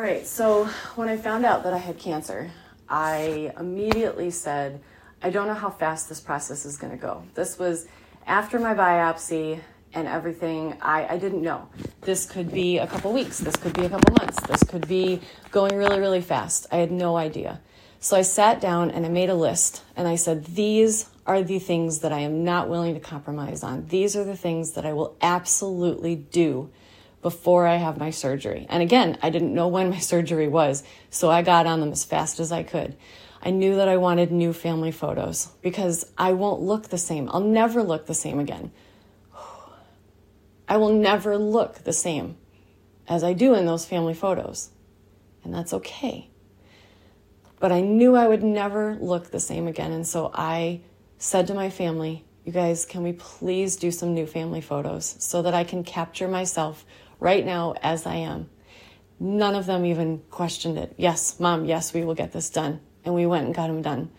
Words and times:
All 0.00 0.06
right, 0.06 0.26
so 0.26 0.64
when 0.96 1.10
I 1.10 1.18
found 1.18 1.44
out 1.44 1.62
that 1.64 1.74
I 1.74 1.76
had 1.76 1.98
cancer, 1.98 2.50
I 2.88 3.52
immediately 3.60 4.30
said, 4.30 4.80
I 5.22 5.28
don't 5.28 5.46
know 5.46 5.52
how 5.52 5.68
fast 5.68 6.08
this 6.08 6.20
process 6.20 6.64
is 6.64 6.78
going 6.78 6.92
to 6.92 6.96
go. 6.96 7.22
This 7.34 7.58
was 7.58 7.86
after 8.26 8.58
my 8.58 8.72
biopsy 8.72 9.60
and 9.92 10.08
everything. 10.08 10.78
I, 10.80 11.06
I 11.06 11.18
didn't 11.18 11.42
know. 11.42 11.68
This 12.00 12.24
could 12.24 12.50
be 12.50 12.78
a 12.78 12.86
couple 12.86 13.12
weeks, 13.12 13.40
this 13.40 13.56
could 13.56 13.74
be 13.74 13.84
a 13.84 13.90
couple 13.90 14.14
months, 14.18 14.40
this 14.46 14.62
could 14.62 14.88
be 14.88 15.20
going 15.50 15.76
really, 15.76 16.00
really 16.00 16.22
fast. 16.22 16.66
I 16.72 16.76
had 16.76 16.90
no 16.90 17.18
idea. 17.18 17.60
So 17.98 18.16
I 18.16 18.22
sat 18.22 18.58
down 18.58 18.90
and 18.90 19.04
I 19.04 19.10
made 19.10 19.28
a 19.28 19.34
list 19.34 19.82
and 19.96 20.08
I 20.08 20.16
said, 20.16 20.46
These 20.46 21.10
are 21.26 21.42
the 21.42 21.58
things 21.58 21.98
that 21.98 22.10
I 22.10 22.20
am 22.20 22.42
not 22.42 22.70
willing 22.70 22.94
to 22.94 23.00
compromise 23.00 23.62
on. 23.62 23.84
These 23.88 24.16
are 24.16 24.24
the 24.24 24.34
things 24.34 24.72
that 24.72 24.86
I 24.86 24.94
will 24.94 25.18
absolutely 25.20 26.16
do 26.16 26.70
before 27.22 27.66
I 27.66 27.76
have 27.76 27.98
my 27.98 28.10
surgery. 28.10 28.66
And 28.68 28.82
again, 28.82 29.18
I 29.22 29.30
didn't 29.30 29.54
know 29.54 29.68
when 29.68 29.90
my 29.90 29.98
surgery 30.12 30.48
was, 30.48 30.82
so 31.10 31.30
I 31.30 31.42
got 31.42 31.66
on 31.66 31.80
them 31.80 31.92
as 31.92 32.04
fast 32.04 32.40
as 32.40 32.52
I 32.52 32.62
could. 32.62 32.96
I 33.42 33.50
knew 33.50 33.76
that 33.76 33.88
I 33.88 33.96
wanted 33.96 34.30
new 34.30 34.52
family 34.52 34.92
photos 34.92 35.48
because 35.62 36.10
I 36.18 36.32
won't 36.32 36.60
look 36.60 36.88
the 36.88 36.98
same. 36.98 37.28
I'll 37.32 37.40
never 37.40 37.82
look 37.82 38.06
the 38.06 38.14
same 38.14 38.38
again. 38.38 38.70
I 40.68 40.76
will 40.76 40.92
never 40.92 41.38
look 41.38 41.84
the 41.84 41.92
same 41.92 42.36
as 43.08 43.24
I 43.24 43.32
do 43.32 43.54
in 43.54 43.64
those 43.64 43.86
family 43.86 44.14
photos. 44.14 44.70
And 45.42 45.54
that's 45.54 45.72
okay. 45.72 46.28
But 47.58 47.72
I 47.72 47.80
knew 47.80 48.14
I 48.14 48.28
would 48.28 48.42
never 48.42 48.96
look 49.00 49.30
the 49.30 49.40
same 49.40 49.66
again. 49.66 49.92
And 49.92 50.06
so 50.06 50.30
I 50.34 50.80
said 51.18 51.46
to 51.46 51.54
my 51.54 51.70
family, 51.70 52.24
you 52.44 52.52
guys, 52.52 52.86
can 52.86 53.02
we 53.02 53.12
please 53.12 53.76
do 53.76 53.90
some 53.90 54.14
new 54.14 54.26
family 54.26 54.60
photos 54.60 55.16
so 55.18 55.42
that 55.42 55.54
I 55.54 55.64
can 55.64 55.84
capture 55.84 56.28
myself 56.28 56.84
right 57.20 57.44
now 57.44 57.74
as 57.82 58.06
I 58.06 58.16
am? 58.16 58.48
None 59.20 59.54
of 59.54 59.66
them 59.66 59.84
even 59.84 60.22
questioned 60.30 60.78
it. 60.78 60.94
Yes, 60.96 61.38
mom, 61.38 61.66
yes, 61.66 61.92
we 61.92 62.04
will 62.04 62.14
get 62.14 62.32
this 62.32 62.50
done. 62.50 62.80
And 63.04 63.14
we 63.14 63.26
went 63.26 63.46
and 63.46 63.54
got 63.54 63.68
them 63.68 63.82
done. 63.82 64.10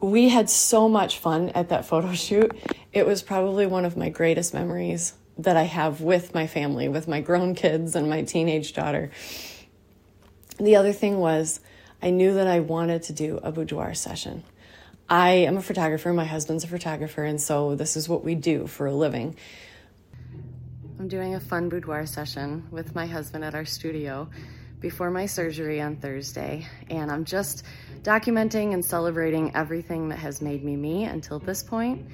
We 0.00 0.28
had 0.28 0.48
so 0.48 0.88
much 0.88 1.18
fun 1.18 1.50
at 1.50 1.68
that 1.68 1.84
photo 1.86 2.12
shoot. 2.12 2.56
It 2.92 3.06
was 3.06 3.22
probably 3.22 3.66
one 3.66 3.84
of 3.84 3.96
my 3.96 4.08
greatest 4.08 4.54
memories 4.54 5.14
that 5.38 5.56
I 5.56 5.64
have 5.64 6.00
with 6.00 6.34
my 6.34 6.46
family, 6.46 6.88
with 6.88 7.08
my 7.08 7.20
grown 7.20 7.54
kids 7.54 7.96
and 7.96 8.08
my 8.08 8.22
teenage 8.22 8.72
daughter. 8.72 9.10
The 10.58 10.76
other 10.76 10.92
thing 10.92 11.18
was, 11.18 11.58
I 12.00 12.10
knew 12.10 12.34
that 12.34 12.46
I 12.46 12.60
wanted 12.60 13.02
to 13.04 13.12
do 13.12 13.40
a 13.42 13.50
boudoir 13.50 13.94
session. 13.94 14.44
I 15.08 15.30
am 15.30 15.56
a 15.56 15.62
photographer, 15.62 16.12
my 16.12 16.24
husband's 16.24 16.64
a 16.64 16.68
photographer, 16.68 17.24
and 17.24 17.40
so 17.40 17.74
this 17.74 17.96
is 17.96 18.08
what 18.08 18.24
we 18.24 18.34
do 18.34 18.66
for 18.66 18.86
a 18.86 18.94
living. 18.94 19.36
I'm 21.04 21.10
doing 21.10 21.34
a 21.34 21.40
fun 21.40 21.68
boudoir 21.68 22.06
session 22.06 22.66
with 22.70 22.94
my 22.94 23.04
husband 23.04 23.44
at 23.44 23.54
our 23.54 23.66
studio 23.66 24.26
before 24.80 25.10
my 25.10 25.26
surgery 25.26 25.78
on 25.78 25.96
Thursday, 25.96 26.66
and 26.88 27.12
I'm 27.12 27.26
just 27.26 27.62
documenting 28.00 28.72
and 28.72 28.82
celebrating 28.82 29.54
everything 29.54 30.08
that 30.08 30.18
has 30.20 30.40
made 30.40 30.64
me 30.64 30.76
me 30.76 31.04
until 31.04 31.38
this 31.38 31.62
point. 31.62 32.06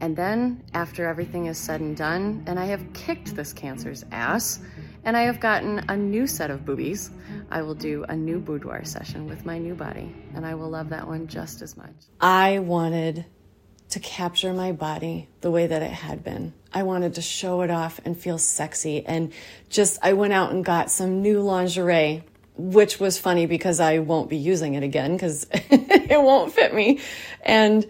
And 0.00 0.16
then, 0.16 0.64
after 0.74 1.06
everything 1.06 1.46
is 1.46 1.58
said 1.58 1.80
and 1.80 1.96
done, 1.96 2.42
and 2.48 2.58
I 2.58 2.64
have 2.64 2.92
kicked 2.92 3.36
this 3.36 3.52
cancer's 3.52 4.04
ass, 4.10 4.58
and 5.04 5.16
I 5.16 5.22
have 5.22 5.38
gotten 5.38 5.84
a 5.88 5.96
new 5.96 6.26
set 6.26 6.50
of 6.50 6.64
boobies, 6.64 7.12
I 7.52 7.62
will 7.62 7.76
do 7.76 8.04
a 8.08 8.16
new 8.16 8.40
boudoir 8.40 8.84
session 8.84 9.28
with 9.28 9.46
my 9.46 9.58
new 9.58 9.76
body, 9.76 10.12
and 10.34 10.44
I 10.44 10.56
will 10.56 10.70
love 10.70 10.88
that 10.88 11.06
one 11.06 11.28
just 11.28 11.62
as 11.62 11.76
much. 11.76 11.94
I 12.20 12.58
wanted 12.58 13.26
to 13.94 14.00
capture 14.00 14.52
my 14.52 14.72
body 14.72 15.28
the 15.40 15.52
way 15.52 15.68
that 15.68 15.80
it 15.80 15.92
had 15.92 16.24
been. 16.24 16.52
I 16.72 16.82
wanted 16.82 17.14
to 17.14 17.22
show 17.22 17.60
it 17.60 17.70
off 17.70 18.00
and 18.04 18.18
feel 18.18 18.38
sexy, 18.38 19.06
and 19.06 19.32
just 19.70 20.00
I 20.02 20.14
went 20.14 20.32
out 20.32 20.50
and 20.50 20.64
got 20.64 20.90
some 20.90 21.22
new 21.22 21.40
lingerie. 21.40 22.24
Which 22.56 23.00
was 23.00 23.18
funny 23.18 23.46
because 23.46 23.80
I 23.80 23.98
won't 23.98 24.30
be 24.30 24.36
using 24.36 24.74
it 24.74 24.84
again 24.84 25.14
because 25.14 25.46
it 25.52 26.22
won't 26.22 26.52
fit 26.52 26.72
me. 26.72 27.00
And 27.42 27.84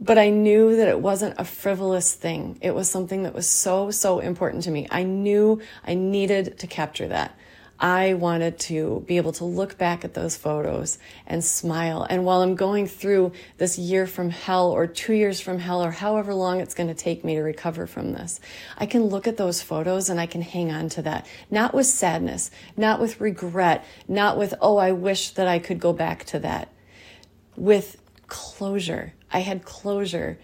but 0.00 0.18
I 0.18 0.30
knew 0.30 0.76
that 0.76 0.88
it 0.88 1.00
wasn't 1.00 1.36
a 1.38 1.44
frivolous 1.44 2.12
thing. 2.12 2.58
It 2.60 2.74
was 2.74 2.88
something 2.88 3.22
that 3.24 3.34
was 3.34 3.48
so, 3.48 3.90
so 3.90 4.18
important 4.18 4.64
to 4.64 4.70
me. 4.70 4.86
I 4.90 5.02
knew 5.04 5.62
I 5.84 5.94
needed 5.94 6.58
to 6.58 6.66
capture 6.66 7.08
that. 7.08 7.36
I 7.78 8.14
wanted 8.14 8.58
to 8.60 9.04
be 9.06 9.16
able 9.16 9.32
to 9.32 9.44
look 9.44 9.76
back 9.76 10.04
at 10.04 10.14
those 10.14 10.36
photos 10.36 10.98
and 11.26 11.44
smile. 11.44 12.06
And 12.08 12.24
while 12.24 12.40
I'm 12.40 12.54
going 12.54 12.86
through 12.86 13.32
this 13.58 13.78
year 13.78 14.06
from 14.06 14.30
hell 14.30 14.70
or 14.70 14.86
two 14.86 15.12
years 15.12 15.40
from 15.40 15.58
hell 15.58 15.82
or 15.82 15.90
however 15.90 16.32
long 16.34 16.60
it's 16.60 16.74
going 16.74 16.88
to 16.88 16.94
take 16.94 17.24
me 17.24 17.34
to 17.34 17.42
recover 17.42 17.86
from 17.86 18.12
this, 18.12 18.40
I 18.78 18.86
can 18.86 19.04
look 19.04 19.26
at 19.26 19.36
those 19.36 19.60
photos 19.60 20.08
and 20.08 20.20
I 20.20 20.26
can 20.26 20.42
hang 20.42 20.70
on 20.70 20.88
to 20.90 21.02
that. 21.02 21.26
Not 21.50 21.74
with 21.74 21.86
sadness, 21.86 22.50
not 22.76 23.00
with 23.00 23.20
regret, 23.20 23.84
not 24.06 24.38
with, 24.38 24.54
oh, 24.60 24.76
I 24.76 24.92
wish 24.92 25.30
that 25.30 25.48
I 25.48 25.58
could 25.58 25.80
go 25.80 25.92
back 25.92 26.24
to 26.26 26.38
that. 26.40 26.72
With 27.56 28.00
closure. 28.28 29.14
I 29.32 29.40
had 29.40 29.64
closure 29.64 30.38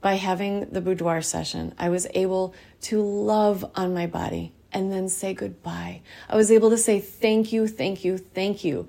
by 0.00 0.14
having 0.14 0.70
the 0.70 0.80
boudoir 0.80 1.20
session. 1.20 1.74
I 1.78 1.90
was 1.90 2.06
able 2.14 2.54
to 2.82 3.02
love 3.02 3.70
on 3.74 3.92
my 3.92 4.06
body 4.06 4.54
and 4.72 4.92
then 4.92 5.08
say 5.08 5.34
goodbye. 5.34 6.02
I 6.28 6.36
was 6.36 6.50
able 6.50 6.70
to 6.70 6.78
say 6.78 7.00
thank 7.00 7.52
you, 7.52 7.66
thank 7.66 8.04
you, 8.04 8.18
thank 8.18 8.64
you 8.64 8.88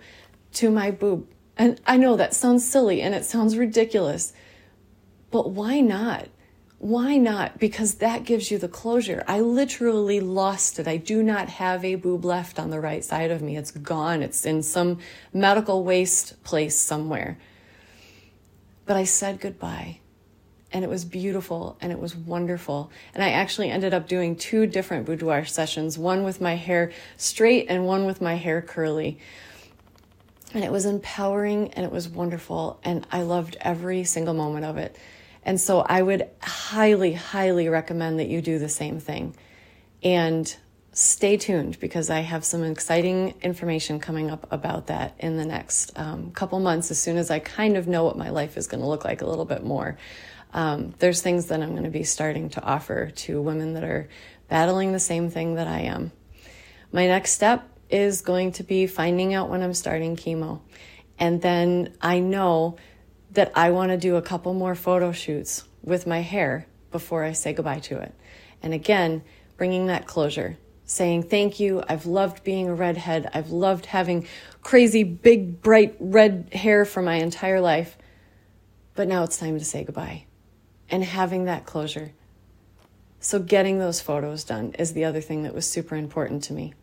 to 0.54 0.70
my 0.70 0.92
boob. 0.92 1.28
And 1.58 1.80
I 1.86 1.98
know 1.98 2.16
that 2.16 2.34
sounds 2.34 2.68
silly 2.68 3.02
and 3.02 3.14
it 3.14 3.26
sounds 3.26 3.58
ridiculous, 3.58 4.34
but 5.30 5.52
why 5.52 5.80
not? 5.80 6.28
Why 6.80 7.18
not? 7.18 7.60
Because 7.60 7.96
that 7.96 8.24
gives 8.24 8.50
you 8.50 8.58
the 8.58 8.68
closure. 8.68 9.24
I 9.28 9.42
literally 9.42 10.20
lost 10.20 10.80
it. 10.80 10.88
I 10.88 10.98
do 10.98 11.22
not 11.22 11.48
have 11.48 11.86
a 11.86 11.94
boob 11.94 12.26
left 12.26 12.58
on 12.58 12.72
the 12.72 12.80
right 12.80 13.04
side 13.06 13.30
of 13.30 13.42
me. 13.42 13.56
It's 13.56 13.70
gone. 13.70 14.24
It's 14.24 14.46
in 14.46 14.64
some 14.64 14.98
medical 15.32 15.84
waste 15.84 16.44
place 16.44 16.76
somewhere. 16.76 17.38
But 18.88 18.98
I 18.98 19.04
said 19.04 19.40
goodbye. 19.40 20.00
And 20.74 20.84
it 20.86 20.90
was 20.90 21.04
beautiful 21.04 21.78
and 21.82 21.92
it 21.92 22.00
was 22.00 22.16
wonderful. 22.16 22.92
And 23.14 23.24
I 23.24 23.32
actually 23.32 23.70
ended 23.70 23.94
up 23.94 24.08
doing 24.08 24.36
two 24.36 24.66
different 24.66 25.06
boudoir 25.06 25.46
sessions 25.46 25.98
one 25.98 26.24
with 26.24 26.40
my 26.40 26.56
hair 26.56 26.92
straight 27.18 27.68
and 27.70 27.86
one 27.86 28.06
with 28.06 28.22
my 28.22 28.36
hair 28.36 28.62
curly. 28.62 29.20
And 30.54 30.64
it 30.64 30.72
was 30.72 30.86
empowering 30.86 31.74
and 31.74 31.86
it 31.86 31.92
was 31.92 32.08
wonderful. 32.08 32.80
And 32.84 33.06
I 33.12 33.24
loved 33.24 33.58
every 33.60 34.04
single 34.04 34.34
moment 34.34 34.66
of 34.66 34.78
it. 34.78 34.98
And 35.44 35.60
so 35.60 35.80
I 35.80 36.02
would 36.02 36.30
highly, 36.42 37.14
highly 37.14 37.68
recommend 37.68 38.20
that 38.20 38.28
you 38.28 38.42
do 38.42 38.60
the 38.60 38.70
same 38.70 39.00
thing. 39.00 39.36
And 40.04 40.56
stay 40.94 41.38
tuned 41.38 41.80
because 41.80 42.10
I 42.10 42.20
have 42.20 42.44
some 42.44 42.64
exciting 42.64 43.34
information 43.42 44.00
coming 44.00 44.30
up 44.30 44.52
about 44.52 44.88
that 44.88 45.16
in 45.20 45.38
the 45.38 45.46
next 45.46 45.98
um, 45.98 46.32
couple 46.32 46.60
months 46.60 46.92
as 46.92 47.00
soon 47.00 47.18
as 47.18 47.32
I 47.32 47.40
kind 47.40 47.78
of 47.78 47.88
know 47.88 48.04
what 48.04 48.18
my 48.18 48.30
life 48.30 48.58
is 48.58 48.68
going 48.68 48.82
to 48.82 48.88
look 48.88 49.06
like 49.06 49.22
a 49.22 49.26
little 49.26 49.46
bit 49.46 49.64
more. 49.64 49.98
Um, 50.54 50.94
there's 51.00 51.22
things 51.22 51.46
that 51.46 51.62
I'm 51.62 51.72
going 51.72 51.84
to 51.84 51.90
be 51.90 52.04
starting 52.04 52.50
to 52.52 52.62
offer 52.62 53.10
to 53.10 53.42
women 53.42 53.74
that 53.76 53.86
are 53.86 54.10
battling 54.50 54.92
the 54.92 55.00
same 55.00 55.30
thing 55.30 55.56
that 55.56 55.68
I 55.68 55.82
am. 55.82 56.12
My 56.92 57.08
next 57.08 57.32
step 57.32 57.66
is 57.90 58.22
going 58.22 58.52
to 58.54 58.64
be 58.64 58.86
finding 58.86 59.34
out 59.34 59.50
when 59.50 59.62
I'm 59.62 59.74
starting 59.74 60.18
chemo. 60.18 60.60
And 61.18 61.42
then 61.42 61.94
I 62.02 62.20
know 62.20 62.76
that 63.32 63.54
I 63.56 63.72
want 63.72 63.92
to 63.92 63.98
do 63.98 64.18
a 64.18 64.22
couple 64.22 64.54
more 64.54 64.76
photo 64.76 65.14
shoots 65.14 65.64
with 65.84 66.06
my 66.06 66.20
hair 66.20 66.68
before 66.92 67.24
I 67.24 67.32
say 67.32 67.54
goodbye 67.54 67.80
to 67.80 68.00
it. 68.00 68.14
And 68.62 68.74
again, 68.74 69.24
bringing 69.56 69.88
that 69.88 70.06
closure 70.06 70.58
saying, 70.92 71.24
Thank 71.24 71.60
you. 71.60 71.82
I've 71.88 72.06
loved 72.06 72.44
being 72.44 72.68
a 72.68 72.74
redhead. 72.74 73.30
I've 73.34 73.50
loved 73.50 73.88
having 73.88 74.28
crazy, 74.62 75.04
big, 75.04 75.62
bright 75.62 75.96
red 76.00 76.50
hair 76.54 76.84
for 76.84 77.02
my 77.02 77.16
entire 77.16 77.62
life. 77.62 77.98
But 78.94 79.08
now 79.08 79.24
it's 79.24 79.38
time 79.38 79.58
to 79.58 79.64
say 79.66 79.86
goodbye 79.86 80.26
and 80.90 81.04
having 81.04 81.46
that 81.46 81.66
closure. 81.66 82.12
So, 83.22 83.40
getting 83.40 83.80
those 83.80 84.02
photos 84.02 84.44
done 84.44 84.74
is 84.78 84.94
the 84.94 85.06
other 85.06 85.22
thing 85.22 85.44
that 85.44 85.56
was 85.56 85.70
super 85.70 85.96
important 85.96 86.44
to 86.44 86.54
me. 86.54 86.74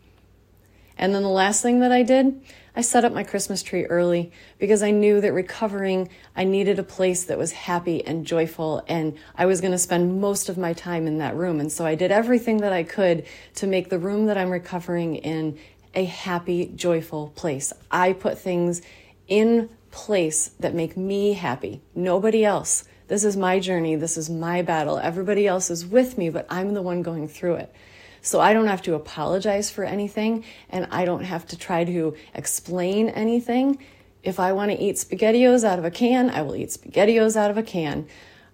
And 0.98 1.14
then 1.14 1.22
the 1.22 1.28
last 1.28 1.62
thing 1.62 1.80
that 1.80 1.92
I 1.92 2.02
did, 2.02 2.42
I 2.74 2.80
set 2.80 3.04
up 3.04 3.12
my 3.12 3.24
Christmas 3.24 3.62
tree 3.62 3.84
early 3.86 4.32
because 4.58 4.82
I 4.82 4.90
knew 4.90 5.20
that 5.20 5.32
recovering, 5.32 6.10
I 6.36 6.44
needed 6.44 6.78
a 6.78 6.82
place 6.82 7.24
that 7.24 7.38
was 7.38 7.52
happy 7.52 8.04
and 8.04 8.26
joyful, 8.26 8.84
and 8.88 9.16
I 9.36 9.46
was 9.46 9.60
going 9.60 9.72
to 9.72 9.78
spend 9.78 10.20
most 10.20 10.48
of 10.48 10.58
my 10.58 10.72
time 10.72 11.06
in 11.06 11.18
that 11.18 11.36
room. 11.36 11.60
And 11.60 11.72
so 11.72 11.86
I 11.86 11.94
did 11.94 12.10
everything 12.10 12.58
that 12.58 12.72
I 12.72 12.82
could 12.82 13.26
to 13.56 13.66
make 13.66 13.88
the 13.88 13.98
room 13.98 14.26
that 14.26 14.36
I'm 14.36 14.50
recovering 14.50 15.16
in 15.16 15.58
a 15.94 16.04
happy, 16.04 16.72
joyful 16.74 17.28
place. 17.34 17.72
I 17.90 18.12
put 18.12 18.38
things 18.38 18.82
in 19.26 19.70
place 19.90 20.48
that 20.60 20.74
make 20.74 20.96
me 20.96 21.32
happy, 21.32 21.80
nobody 21.94 22.44
else. 22.44 22.84
This 23.08 23.24
is 23.24 23.36
my 23.38 23.58
journey. 23.58 23.96
This 23.96 24.18
is 24.18 24.28
my 24.28 24.60
battle. 24.60 24.98
Everybody 24.98 25.46
else 25.46 25.70
is 25.70 25.86
with 25.86 26.18
me, 26.18 26.28
but 26.28 26.46
I'm 26.50 26.74
the 26.74 26.82
one 26.82 27.02
going 27.02 27.26
through 27.26 27.54
it. 27.54 27.74
So 28.22 28.40
I 28.40 28.52
don't 28.52 28.66
have 28.66 28.82
to 28.82 28.94
apologize 28.94 29.70
for 29.70 29.84
anything 29.84 30.44
and 30.70 30.86
I 30.90 31.04
don't 31.04 31.24
have 31.24 31.46
to 31.48 31.58
try 31.58 31.84
to 31.84 32.14
explain 32.34 33.08
anything. 33.08 33.78
If 34.22 34.40
I 34.40 34.52
want 34.52 34.70
to 34.72 34.78
eat 34.78 34.96
SpaghettiOs 34.96 35.64
out 35.64 35.78
of 35.78 35.84
a 35.84 35.90
can, 35.90 36.30
I 36.30 36.42
will 36.42 36.56
eat 36.56 36.70
SpaghettiOs 36.70 37.36
out 37.36 37.50
of 37.50 37.56
a 37.56 37.62
can. 37.62 38.06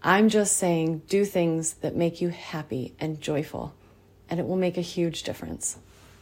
I'm 0.02 0.28
just 0.28 0.56
saying 0.56 1.02
do 1.08 1.24
things 1.24 1.74
that 1.74 1.96
make 1.96 2.20
you 2.20 2.28
happy 2.28 2.94
and 3.00 3.20
joyful, 3.20 3.74
and 4.28 4.38
it 4.38 4.46
will 4.46 4.56
make 4.56 4.76
a 4.76 4.82
huge 4.82 5.22
difference. 5.22 5.78